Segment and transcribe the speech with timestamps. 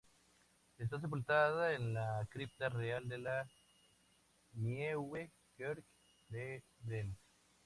[0.79, 3.47] Está sepultada en la cripta real de la
[4.53, 5.85] "Nieuwe Kerk"
[6.29, 7.19] de Delft.